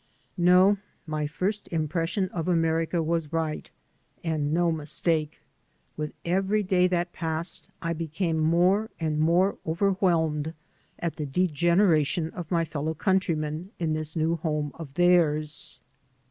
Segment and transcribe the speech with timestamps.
[0.25, 3.69] '* NO, my first impression of America was right,
[4.23, 5.41] and no mistake.
[5.95, 10.55] With every day that passe<^ I became more and more overwhelmed
[10.97, 15.77] at the degeneration of my fellow countrymen in this new home of theirs.